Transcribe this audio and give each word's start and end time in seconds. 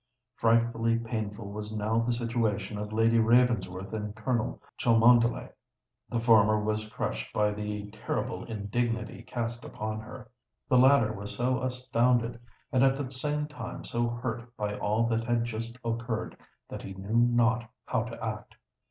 Frightfully 0.33 0.97
painful 0.97 1.51
was 1.51 1.77
now 1.77 1.99
the 1.99 2.11
situation 2.11 2.79
of 2.79 2.91
Lady 2.91 3.19
Ravensworth 3.19 3.93
and 3.93 4.15
Colonel 4.15 4.59
Cholmondeley. 4.79 5.47
The 6.09 6.17
former 6.19 6.59
was 6.59 6.89
crushed 6.89 7.31
by 7.33 7.51
the 7.51 7.91
terrible 7.91 8.43
indignity 8.45 9.21
cast 9.21 9.63
upon 9.63 9.99
her: 9.99 10.31
the 10.67 10.79
latter 10.79 11.13
was 11.13 11.35
so 11.37 11.61
astounded 11.61 12.39
and 12.71 12.83
at 12.83 12.97
the 12.97 13.11
same 13.11 13.45
time 13.47 13.83
so 13.83 14.07
hurt 14.09 14.57
by 14.57 14.75
all 14.75 15.05
that 15.05 15.23
had 15.25 15.45
just 15.45 15.77
occurred, 15.85 16.35
that 16.67 16.81
he 16.81 16.95
knew 16.95 17.17
not 17.31 17.69
how 17.85 18.01
to 18.05 18.25
act. 18.25 18.55